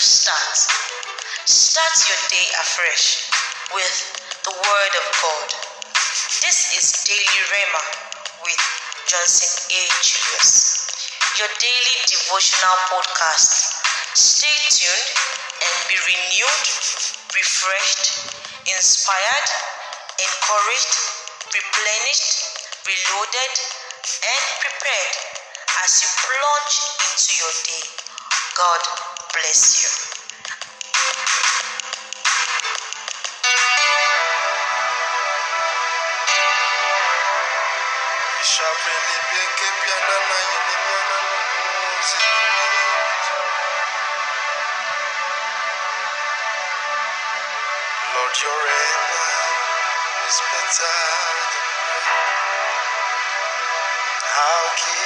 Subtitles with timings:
[0.00, 0.56] start.
[1.48, 3.32] Start your day afresh
[3.72, 3.96] with
[4.44, 5.48] the Word of God.
[6.44, 7.82] This is Daily Rema
[8.44, 8.60] with
[9.08, 9.82] Johnson A.
[10.04, 10.84] Julius,
[11.40, 13.72] your daily devotional podcast.
[14.12, 15.08] Stay tuned
[15.64, 16.66] and be renewed,
[17.32, 18.36] refreshed,
[18.68, 19.48] inspired,
[20.20, 20.94] encouraged,
[21.56, 22.28] replenished,
[22.84, 23.52] reloaded,
[24.12, 25.14] and prepared
[25.88, 27.84] as you plunge into your day.
[28.60, 29.90] God bless you.
[48.14, 49.24] Lord, your Rema
[50.28, 50.96] is better
[51.52, 51.66] than
[54.24, 55.05] coming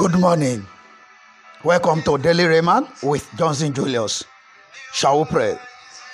[0.00, 0.64] Good morning.
[1.62, 4.24] Welcome to Daily Rema with Johnson Julius.
[4.94, 5.58] Shall we pray?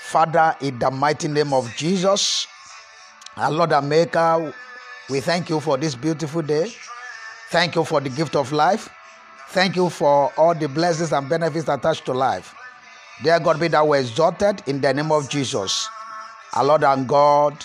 [0.02, 2.48] Father, in the mighty name of Jesus,
[3.36, 4.52] our Lord and Maker,
[5.08, 6.72] we thank you for this beautiful day.
[7.50, 8.88] Thank you for the gift of life.
[9.50, 12.56] Thank you for all the blessings and benefits attached to life.
[13.22, 15.88] Dear God, be thou exalted in the name of Jesus.
[16.54, 17.64] Our Lord and God,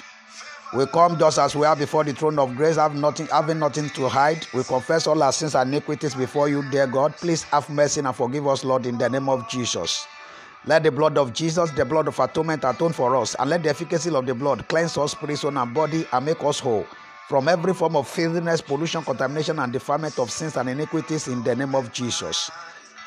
[0.74, 3.90] we come just as we are before the throne of grace, have nothing, having nothing
[3.90, 4.48] to hide.
[4.54, 7.14] We confess all our sins and iniquities before you, dear God.
[7.18, 10.08] Please have mercy and forgive us, Lord, in the name of Jesus.
[10.66, 13.70] Let the blood of Jesus, the blood of atonement, atone for us, and let the
[13.70, 16.86] efficacy of the blood cleanse us, spirit, soul, and body, and make us whole
[17.28, 21.56] from every form of filthiness, pollution, contamination, and defilement of sins and iniquities in the
[21.56, 22.52] name of Jesus.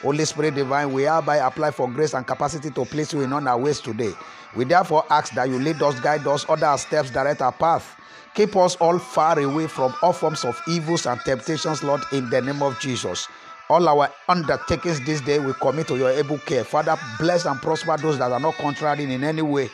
[0.05, 3.49] Holy Spirit divine, we hereby apply for grace and capacity to place you in all
[3.49, 4.13] our ways today.
[4.55, 7.97] We therefore ask that you lead us, guide us, order our steps, direct our path.
[8.35, 12.43] Keep us all far away from all forms of evils and temptations, Lord, in the
[12.43, 13.29] name of Jesus.
[13.71, 16.65] All our undertakings this day we commit to your able care.
[16.65, 19.71] Father, bless and prosper those that are not contrary in any way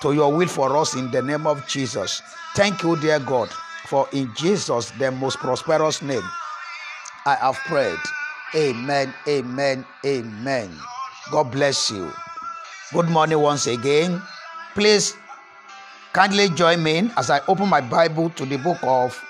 [0.00, 2.22] to your will for us in the name of Jesus.
[2.56, 3.50] Thank you, dear God,
[3.84, 6.24] for in Jesus, the most prosperous name,
[7.26, 7.98] I have prayed.
[8.56, 10.70] Amen, amen, amen.
[11.32, 12.12] God bless you.
[12.92, 14.22] Good morning once again.
[14.74, 15.16] Please
[16.12, 19.20] kindly join me as I open my Bible to the book of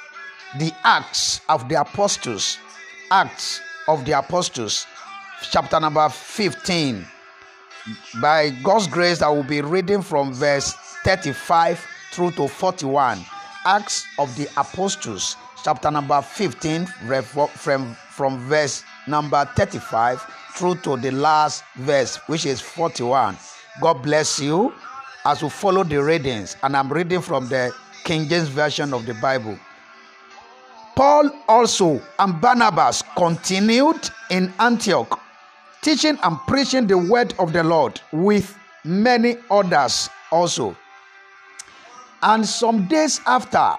[0.58, 2.58] the Acts of the Apostles.
[3.10, 4.86] Acts of the Apostles,
[5.50, 7.06] chapter number 15.
[8.20, 13.24] By God's grace, I will be reading from verse 35 through to 41.
[13.64, 16.84] Acts of the Apostles, chapter number 15,
[17.54, 20.20] from, from verse number 35
[20.54, 23.36] through to the last verse, which is 41.
[23.80, 24.72] God bless you
[25.24, 27.72] as we follow the readings, and I'm reading from the
[28.04, 29.58] King James Version of the Bible.
[30.94, 35.20] Paul also and Barnabas continued in Antioch,
[35.82, 40.76] teaching and preaching the word of the Lord with many others also.
[42.22, 43.74] And some days after,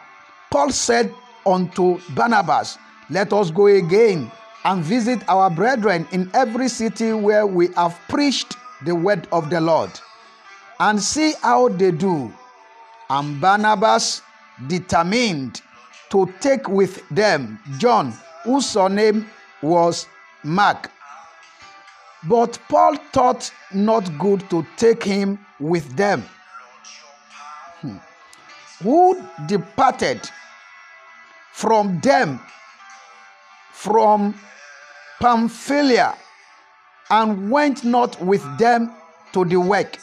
[0.51, 1.13] Paul said
[1.45, 2.77] unto Barnabas,
[3.09, 4.31] Let us go again
[4.65, 9.61] and visit our brethren in every city where we have preached the word of the
[9.61, 9.91] Lord,
[10.79, 12.33] and see how they do.
[13.09, 14.23] And Barnabas
[14.67, 15.61] determined
[16.09, 18.13] to take with them John,
[18.43, 19.29] whose surname
[19.61, 20.07] was
[20.43, 20.91] Mark.
[22.27, 26.23] But Paul thought not good to take him with them.
[27.81, 27.97] Hmm.
[28.81, 30.27] Who departed
[31.51, 32.39] from them
[33.71, 34.33] from
[35.19, 36.15] Pamphylia
[37.09, 38.91] and went not with them
[39.33, 39.97] to the work.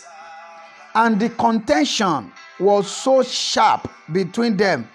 [0.94, 4.88] And the contention was so sharp between them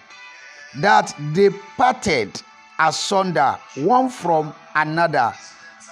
[0.77, 2.41] that they parted
[2.79, 5.33] asunder one from another.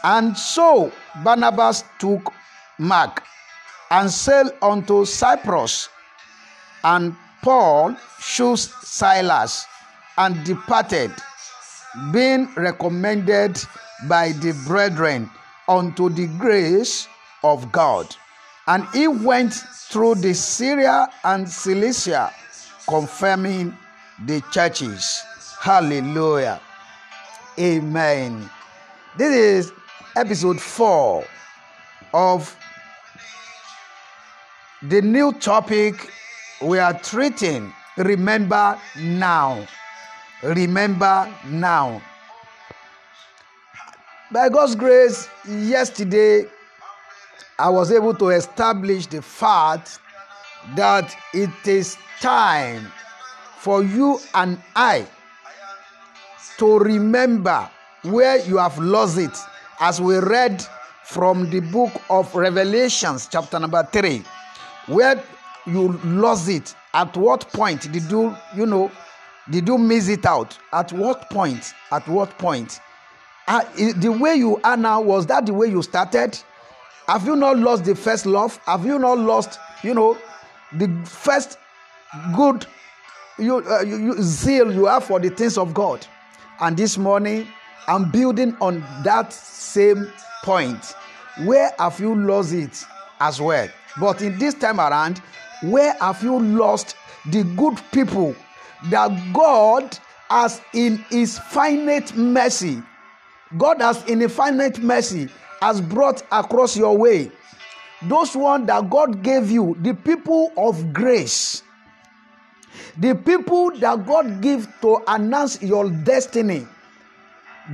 [0.04, 0.92] And so
[1.24, 2.32] Barnabas took
[2.78, 3.24] Mark
[3.90, 5.90] and sailed unto Cyprus,
[6.84, 9.66] and Paul chose Silas
[10.18, 11.12] and departed,
[12.12, 13.60] being recommended
[14.08, 15.30] by the brethren
[15.68, 17.08] unto the grace
[17.44, 18.16] of God.
[18.68, 22.32] And he went through the Syria and Cilicia,
[22.88, 23.78] confirming
[24.26, 25.24] the churches.
[25.60, 26.62] Hallelujah.
[27.60, 28.50] Amen.
[29.18, 29.72] This is
[30.16, 31.26] episode 4
[32.14, 32.56] of
[34.82, 36.10] the new topic
[36.62, 37.74] we are treating.
[37.98, 39.66] Remember now.
[40.44, 42.02] Remember now.
[44.32, 46.46] By God's grace, yesterday
[47.60, 50.00] I was able to establish the fact
[50.76, 52.92] that it is time
[53.60, 55.06] for you and I
[56.58, 57.70] to remember
[58.02, 59.38] where you have lost it,
[59.80, 60.66] as we read
[61.04, 64.24] from the book of Revelations, chapter number 3,
[64.88, 65.22] where
[65.68, 66.76] you lost it.
[66.96, 68.92] At what point did you, you know,
[69.52, 70.58] did you miss it out?
[70.74, 71.74] At what point?
[71.92, 72.80] At what point?
[73.48, 76.38] The way you are now, was that the way you started?
[77.08, 78.58] Have you not lost the first love?
[78.66, 80.18] Have you not lost, you know,
[80.74, 81.60] the first
[82.36, 82.66] good
[83.38, 86.06] you, uh, you, you zeal you have for the things of God?
[86.60, 87.48] And this morning,
[87.88, 90.12] I'm building on that same
[90.44, 90.96] point.
[91.44, 92.84] Where have you lost it
[93.20, 93.70] as well?
[94.00, 95.22] But in this time around,
[95.62, 96.96] where have you lost
[97.28, 98.36] the good people
[98.90, 99.98] that God
[100.30, 102.82] has in his finite mercy?
[103.58, 105.30] God has in a finite mercy
[105.62, 107.32] has brought across your way.
[108.04, 111.64] Those one that God gave you, the people of grace,
[112.98, 116.68] the people that God give to announce your destiny,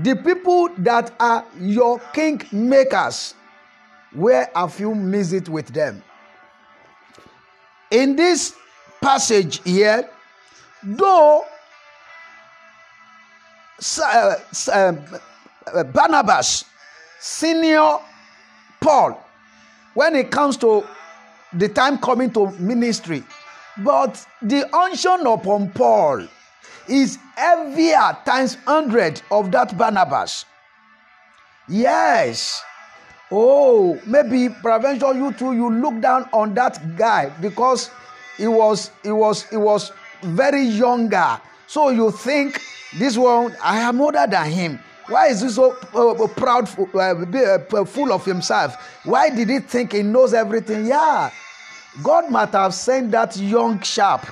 [0.04, 3.34] the people that are your king makers,
[4.13, 6.04] where have you missed it with them?
[7.89, 8.56] In this
[9.01, 10.10] passage here,
[10.84, 11.44] though
[14.00, 14.36] uh,
[14.72, 14.94] uh,
[15.74, 16.66] Uh, Barnabas
[17.20, 18.00] senior
[18.80, 19.18] Paul
[19.94, 20.86] when it comes to
[21.54, 23.24] the time coming to ministry.
[23.78, 26.28] But the unction upon Paul
[26.88, 30.46] is heavier times hundred of that Barnabas.
[31.68, 32.62] Yes.
[33.32, 37.90] Oh, maybe prevention you too, you look down on that guy because
[38.38, 39.92] he was he was he was
[40.22, 41.40] very younger.
[41.68, 42.60] So you think
[42.98, 44.80] this one I am older than him.
[45.12, 48.75] Why is he so uh, proud, uh, uh, full of himself?
[49.04, 50.86] Why did he think he knows everything?
[50.86, 51.30] Yeah,
[52.02, 54.25] God might have sent that young sharp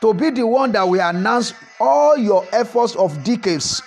[0.00, 3.82] to be the one that will announce all your efforts of decades.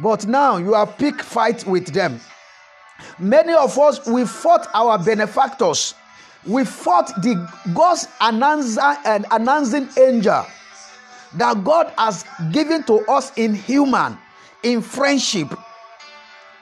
[0.00, 2.20] But now you have picked fight with them.
[3.20, 5.94] Many of us we fought our benefactors.
[6.44, 10.44] We fought the God's announcer and announcing angel
[11.36, 14.18] that God has given to us in human,
[14.62, 15.52] in friendship,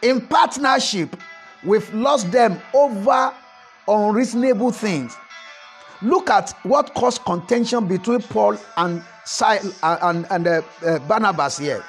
[0.03, 1.17] in partnership.
[1.65, 3.33] We've lost them over
[3.89, 5.17] unreasonable things.
[6.03, 11.83] Look at what caused contention between Paul and Sil- and, and uh, uh, Barnabas here.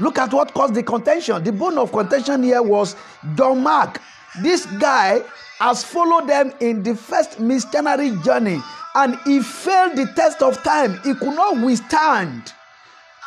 [0.00, 1.42] Look at what caused the contention.
[1.42, 2.96] The bone of contention here was
[3.34, 4.00] John Mark.
[4.40, 5.22] This guy
[5.58, 8.60] has followed them in the first missionary journey
[8.94, 11.00] and he failed the test of time.
[11.02, 12.52] He could not withstand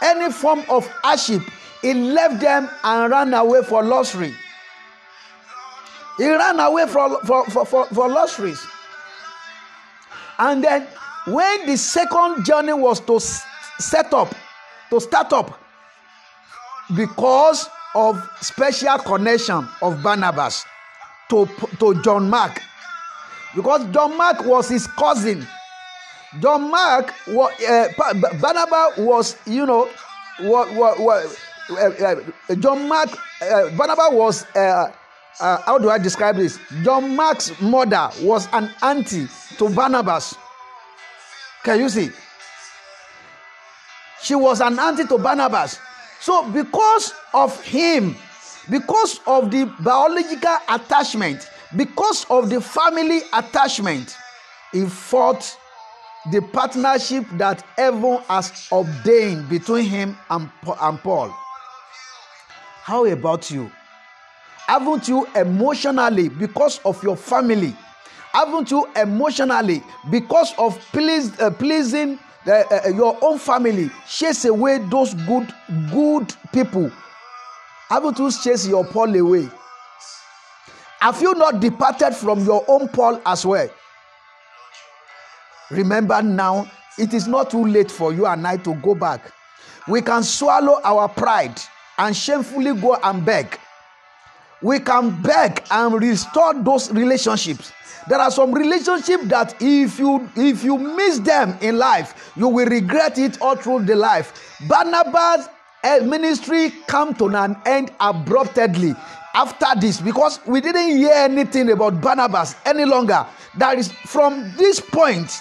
[0.04, 1.42] any form of hardship.
[1.82, 4.34] He left them and ran away for luxury.
[6.18, 8.66] He ran away for, for, for, for, for luxuries.
[10.38, 10.88] And then,
[11.28, 14.34] when the second journey was to set up,
[14.90, 15.60] to start up,
[16.96, 20.66] because of special connection of Barnabas
[21.30, 21.48] to,
[21.80, 22.62] to John Mark,
[23.56, 25.48] because John Mark was his cousin
[26.42, 27.88] John Mark, uh,
[28.40, 29.90] Barnabas was, you know,
[30.40, 31.26] what, what, what,
[31.72, 32.16] uh,
[32.50, 33.10] uh, John Mark,
[33.42, 34.92] uh, Barnabas was, uh,
[35.40, 36.60] uh, how do I describe this?
[36.84, 39.28] John Mark's mother was an auntie
[39.58, 40.36] to Barnabas.
[41.64, 42.10] Can you see?
[44.22, 45.80] She was an auntie to Barnabas.
[46.20, 48.16] So, because of him,
[48.70, 54.16] because of the biological attachment, because of the family attachment,
[54.72, 55.58] he fought
[56.32, 60.50] the partnership that heaven has ordained between him and,
[60.82, 61.30] and Paul.
[62.84, 63.72] How about you?
[64.68, 67.76] Haven't you emotionally, because of your family,
[68.32, 74.80] haven't you emotionally, because of please, uh, pleasing uh, uh, your own family, chase away
[74.90, 75.54] those good,
[75.92, 76.92] good people?
[77.90, 79.48] Haven't you chased your Paul away?
[81.00, 83.70] Have you not departed from your own Paul as well?
[85.72, 89.32] Remember now, it is not too late for you and I to go back.
[89.88, 91.60] We can swallow our pride
[91.98, 93.60] and shamefully go and beg.
[94.62, 97.72] We can beg and restore those relationships.
[98.08, 102.68] There are some relationships that if you if you miss them in life, you will
[102.68, 104.58] regret it all through the life.
[104.68, 105.50] Barnabas'
[105.84, 108.94] eh, ministry come to an end abruptly
[109.34, 113.26] after this because we didn't hear anything about Barnabas any longer.
[113.58, 115.32] That is from this point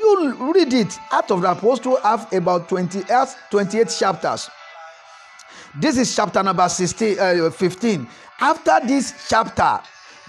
[0.00, 0.98] you read it.
[1.12, 3.06] Out of the apostle have about 28,
[3.50, 4.50] 28 chapters.
[5.78, 8.08] This is chapter number 16 uh, 15
[8.40, 9.80] after this chapter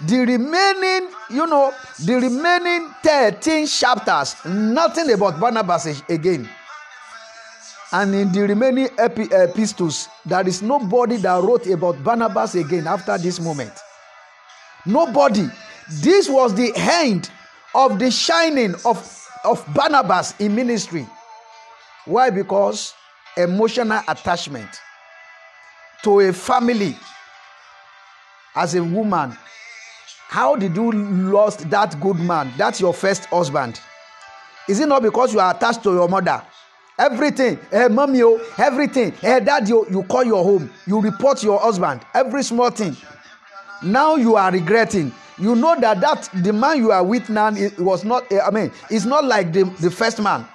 [0.06, 1.72] the remaining you know
[2.04, 6.48] the remaining 13 chapters nothing about barnabas again.
[7.90, 13.18] And in the remaining epi epistles there is nobody that wrote about barnabas again after
[13.18, 13.72] this moment.
[14.86, 15.48] Nobody.
[15.90, 17.30] This was the end
[17.74, 21.06] of the shining of of Barnabas in ministry.
[22.04, 22.30] Why?
[22.30, 22.94] Because
[23.36, 24.68] emotional attachment
[26.02, 26.96] to a family
[28.54, 29.36] as a woman.
[30.28, 32.52] How did you lost that good man?
[32.56, 33.80] That's your first husband.
[34.68, 36.42] Is it not because you are attached to your mother?
[36.98, 41.58] Everything, eh, mommy, oh, everything, eh, daddy, oh, you call your home, you report your
[41.58, 42.96] husband, every small thing.
[43.82, 48.04] Now you are regretting you know that that the man you are with now was
[48.04, 50.46] not i mean it's not like the the first man.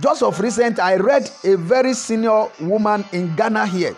[0.00, 3.96] Just of recent i read a very senior woman in ghana here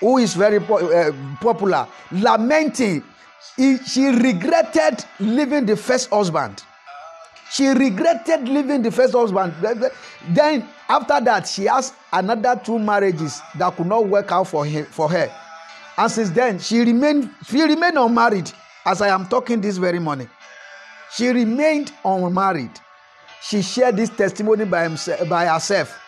[0.00, 1.10] who is very po uh,
[1.40, 3.02] popular lamenting.
[3.56, 6.62] He, she regretted leaving the first husband.
[7.50, 9.54] She regretted leaving the first husband.
[10.28, 14.84] Then after that she has another two marriages that could not work out for him
[14.84, 15.32] for her
[15.98, 18.50] and since then she remained she remained unmarried
[18.84, 20.28] as i am talking this very morning.
[21.12, 22.70] She remained unmarried.
[23.42, 25.98] She shared this testimony by himself by herself.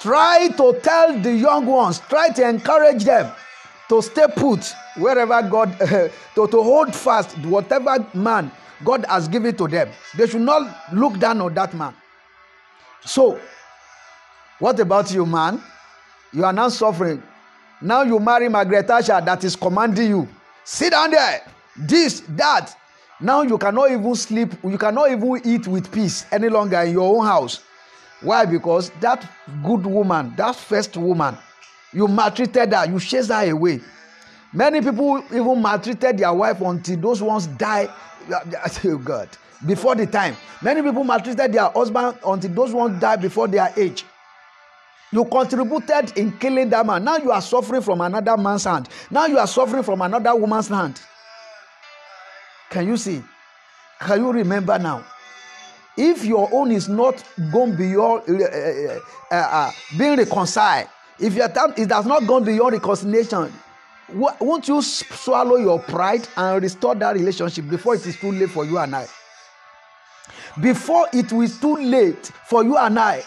[0.00, 3.32] Try to tell the young ones try to encourage them
[3.88, 8.50] to stay put wherever god uh, to to hold fast whatever man
[8.84, 9.88] god has given to them.
[10.16, 11.94] They should not look down on that man.
[13.04, 13.38] So
[14.58, 15.62] what about you man?
[16.32, 17.22] You are now suffering
[17.84, 20.28] now you marry margaret thatcher that is commanding you.
[20.64, 21.42] Sit down there.
[21.76, 22.74] This that.
[23.20, 27.14] Now you cannot even sleep you cannot even eat with peace any longer in your
[27.18, 27.60] own house.
[28.22, 28.46] Why?
[28.46, 29.30] Because that
[29.62, 31.36] good woman that first woman
[31.92, 33.80] you maltreated her you chased her away.
[34.54, 37.88] Many people even maltreated their wife until those ones die.
[38.86, 39.28] Oh god.
[39.66, 40.36] Before the time.
[40.62, 44.06] Many people maltreated their husband until those ones die before their age
[45.14, 47.04] You contributed in killing that man.
[47.04, 48.88] Now you are suffering from another man's hand.
[49.12, 51.00] Now you are suffering from another woman's hand.
[52.68, 53.22] Can you see?
[54.00, 55.04] Can you remember now?
[55.96, 58.98] If your own is not gone beyond uh, uh,
[59.30, 60.88] uh, uh, being reconciled,
[61.20, 63.52] if your time it has not gone beyond reconciliation,
[64.12, 68.64] won't you swallow your pride and restore that relationship before it is too late for
[68.64, 69.06] you and I?
[70.60, 73.22] Before it is too late for you and I.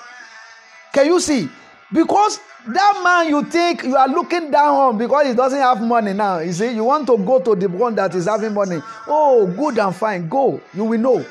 [0.92, 1.48] Can you see?
[1.94, 6.14] Because that man you think you are looking down on because he doesn't have money
[6.14, 6.40] now.
[6.40, 8.80] You see you want to go to the one that is having money.
[9.08, 10.62] Oh good and fine go.
[10.74, 11.26] You will know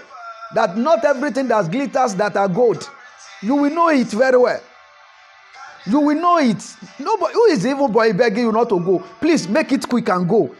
[0.54, 2.88] that not everything that glitters that are gold
[3.42, 4.60] you will know it very well.
[5.86, 6.62] You will know it.
[6.98, 8.98] Nobody who is even boy begging you not to go?
[9.20, 10.54] Please make it quick and go.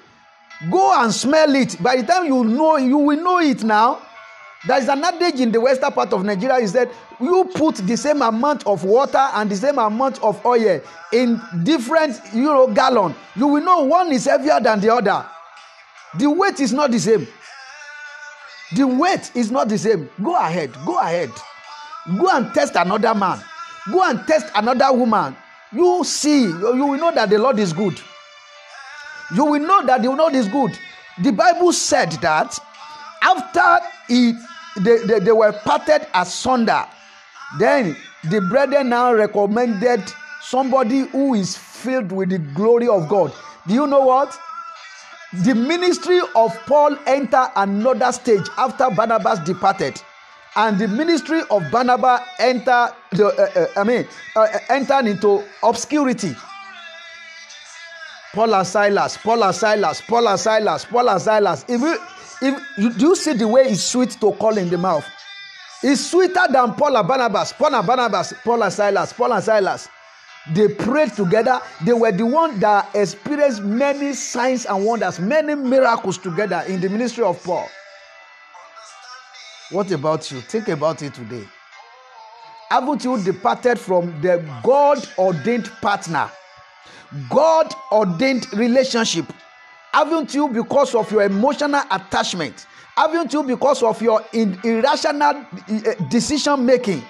[0.70, 1.82] Go and smell it.
[1.82, 4.02] By the time you know you will know it now
[4.66, 7.96] there is an adage in the western part of nigeria is that you put the
[7.96, 10.80] same amount of water and the same amount of oil
[11.12, 15.26] in different you know gallon you will know one is heavier than the other.
[16.18, 17.26] The weight is not the same.
[18.74, 20.08] The weight is not the same.
[20.22, 21.30] Go ahead go ahead.
[22.18, 23.40] Go and test another man.
[23.92, 25.36] Go and test another woman.
[25.72, 28.00] You see you will know that the lord is good.
[29.34, 30.70] You will know that the lord is good.
[31.22, 32.58] The bible said that
[33.22, 34.32] after he
[34.84, 36.84] they, they, they were parted asunder.
[37.58, 40.02] Then the brethren now recommended
[40.42, 43.32] somebody who is filled with the glory of God.
[43.66, 44.36] Do you know what?
[45.44, 50.00] The ministry of Paul entered another stage after Barnabas departed.
[50.54, 55.44] And the ministry of Barnabas entered, the, uh, uh, I mean, uh, uh entered into
[55.62, 56.34] obscurity.
[58.32, 61.64] Paul and Silas, Paul and Silas, Paul and Silas, Paul and Silas.
[61.68, 61.98] If you,
[62.42, 65.06] if you, do you see the way it's sweet to call in the mouth
[65.82, 69.88] it's sweeter than paul and barnabas paul and barnabas paul and silas paul and silas
[70.54, 76.18] they prayed together they were the one that experienced many signs and wonders many miracles
[76.18, 77.68] together in the ministry of paul
[79.70, 80.40] What about you?
[80.42, 81.44] Think about it today.
[82.70, 86.30] Haven't you departed from the God ordained partner,
[87.28, 89.26] God ordained relationship?
[89.96, 95.36] Haven't you, because of your emotional attachment, haven't you, because of your in, irrational
[95.70, 97.02] uh, decision making?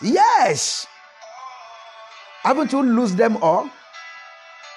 [0.00, 0.86] Yes.
[2.42, 3.68] Haven't you lose them all?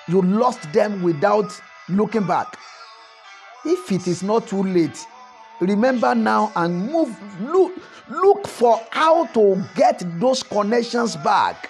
[0.09, 1.49] You lost them without
[1.87, 2.57] looking back.
[3.63, 5.07] If it is not too late,
[5.61, 7.17] remember now and move.
[7.39, 7.71] Look,
[8.09, 11.69] look for how to get those connections back.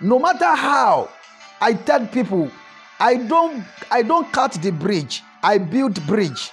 [0.00, 1.10] No matter how,
[1.60, 2.50] I tell people,
[2.98, 5.22] I don't, I don't cut the bridge.
[5.42, 6.50] I build bridge.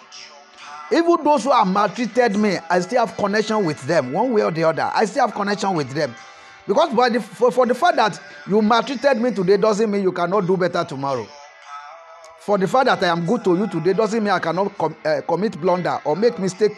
[0.91, 4.51] Even those who have maltreated me, I still have connection with them, one way or
[4.51, 4.91] the other.
[4.93, 6.13] I still have connection with them.
[6.67, 10.11] Because by the, for, for the fact that you maltreated me today doesn't mean you
[10.11, 11.27] cannot do better tomorrow.
[12.39, 14.95] For the fact that I am good to you today doesn't mean I cannot com,
[15.05, 16.77] uh, commit blunder or make mistake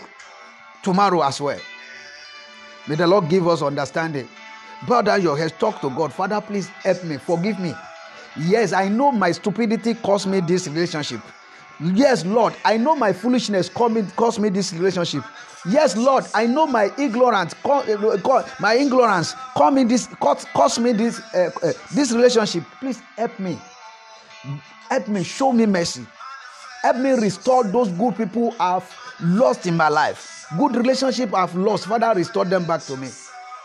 [0.84, 1.60] tomorrow as well.
[2.88, 4.30] May the Lord give us understanding.
[4.88, 6.14] Bow down your heads, talk to God.
[6.14, 7.74] Father, please help me, forgive me.
[8.38, 11.22] Yes, I know my stupidity cost me this relationship.
[11.80, 15.24] Yes, Lord, I know my foolishness cost me this relationship.
[15.68, 17.56] Yes, Lord, I know my ignorance,
[18.60, 21.50] my ignorance, cost me this, cost me this, uh,
[21.94, 22.64] this relationship.
[22.80, 23.58] Please help me.
[24.90, 26.06] Help me, show me mercy.
[26.84, 28.88] Help me restore those good people I've
[29.20, 30.46] lost in my life.
[30.58, 31.88] Good relationship I've lost.
[31.88, 33.08] Father, restore them back to me.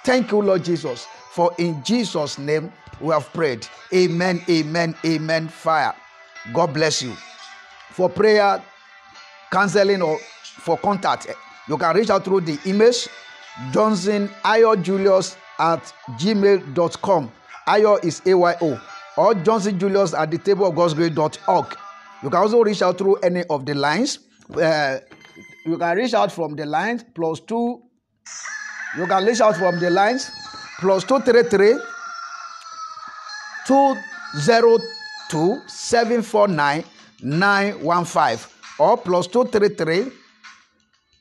[0.03, 1.07] Thank you, Lord Jesus.
[1.33, 3.67] For in Jesus' name we have prayed.
[3.93, 5.49] Amen, amen, amen.
[5.49, 5.95] Fire.
[6.53, 7.15] God bless you.
[7.91, 8.63] For prayer,
[9.51, 11.29] counseling, or for contact,
[11.69, 13.09] you can reach out through the emails
[13.73, 17.31] johnson ayo julius at gmail.com
[17.69, 18.81] ayo is ayo
[19.17, 21.77] or johnson julius at the table of god's grace.org
[22.23, 24.19] you can also reach out through any of the lines
[24.57, 24.99] uh,
[25.67, 27.83] you can reach out from the lines plus two
[28.97, 30.31] you can reach out from the lines
[30.81, 31.75] plus two three three
[33.71, 33.97] two
[34.37, 34.79] zero
[35.29, 36.83] two seven four nine
[37.23, 40.11] nine one five or plus two three three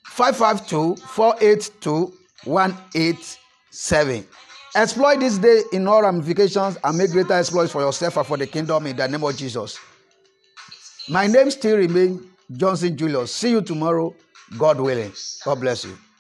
[0.06, 2.12] five five two four eight two
[2.46, 3.38] one eight
[3.70, 4.26] seven.
[4.76, 8.48] Exploit this day in all ramifications and make greater exploits for yourself and for the
[8.48, 9.78] kingdom in the name of Jesus.
[11.08, 12.20] My name still remains
[12.52, 13.32] Johnson Julius.
[13.32, 14.16] See you tomorrow,
[14.58, 15.12] God willing.
[15.46, 15.96] God bless you.